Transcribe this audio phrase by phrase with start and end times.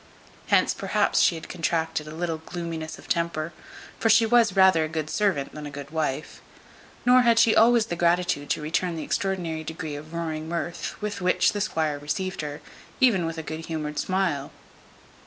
[0.47, 3.53] Hence perhaps she had contracted a little gloominess of temper,
[3.99, 6.41] for she was rather a good servant than a good wife;
[7.05, 11.21] nor had she always the gratitude to return the extraordinary degree of roaring mirth, with
[11.21, 12.61] which the squire received her,
[12.99, 14.49] even with a good humoured smile.